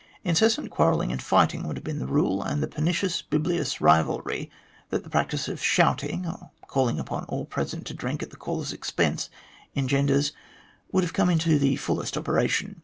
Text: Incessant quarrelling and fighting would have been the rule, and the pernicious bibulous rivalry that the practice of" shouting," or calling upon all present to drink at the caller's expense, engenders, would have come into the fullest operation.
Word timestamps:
Incessant 0.23 0.71
quarrelling 0.71 1.11
and 1.11 1.21
fighting 1.21 1.67
would 1.67 1.77
have 1.77 1.83
been 1.83 1.99
the 1.99 2.07
rule, 2.07 2.41
and 2.41 2.63
the 2.63 2.67
pernicious 2.67 3.21
bibulous 3.21 3.79
rivalry 3.79 4.49
that 4.89 5.03
the 5.03 5.11
practice 5.11 5.47
of" 5.47 5.61
shouting," 5.63 6.25
or 6.25 6.49
calling 6.65 6.99
upon 6.99 7.23
all 7.25 7.45
present 7.45 7.85
to 7.85 7.93
drink 7.93 8.23
at 8.23 8.31
the 8.31 8.35
caller's 8.35 8.73
expense, 8.73 9.29
engenders, 9.75 10.31
would 10.91 11.03
have 11.03 11.13
come 11.13 11.29
into 11.29 11.59
the 11.59 11.75
fullest 11.75 12.17
operation. 12.17 12.77